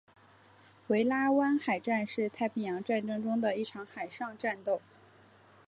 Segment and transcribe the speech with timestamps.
[0.87, 4.81] 维拉湾海战是太平洋战争中的一场海上战斗。